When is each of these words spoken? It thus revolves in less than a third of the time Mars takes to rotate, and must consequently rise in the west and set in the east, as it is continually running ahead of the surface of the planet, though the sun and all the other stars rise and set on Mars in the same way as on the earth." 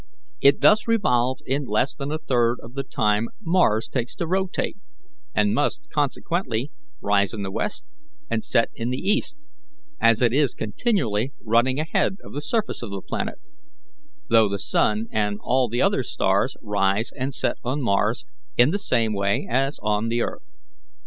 It 0.41 0.61
thus 0.61 0.87
revolves 0.87 1.43
in 1.45 1.65
less 1.65 1.93
than 1.93 2.11
a 2.11 2.17
third 2.17 2.55
of 2.63 2.73
the 2.73 2.81
time 2.81 3.27
Mars 3.39 3.87
takes 3.87 4.15
to 4.15 4.25
rotate, 4.25 4.75
and 5.35 5.53
must 5.53 5.91
consequently 5.91 6.71
rise 7.01 7.35
in 7.35 7.43
the 7.43 7.51
west 7.51 7.85
and 8.27 8.43
set 8.43 8.71
in 8.73 8.89
the 8.89 8.97
east, 8.97 9.37
as 9.99 10.19
it 10.19 10.33
is 10.33 10.55
continually 10.55 11.33
running 11.39 11.79
ahead 11.79 12.15
of 12.23 12.33
the 12.33 12.41
surface 12.41 12.81
of 12.81 12.89
the 12.89 13.03
planet, 13.03 13.35
though 14.27 14.49
the 14.49 14.57
sun 14.57 15.05
and 15.11 15.37
all 15.39 15.69
the 15.69 15.83
other 15.83 16.01
stars 16.01 16.57
rise 16.63 17.11
and 17.15 17.31
set 17.31 17.57
on 17.63 17.79
Mars 17.83 18.25
in 18.57 18.69
the 18.71 18.79
same 18.79 19.13
way 19.13 19.45
as 19.47 19.77
on 19.83 20.07
the 20.07 20.23
earth." 20.23 20.51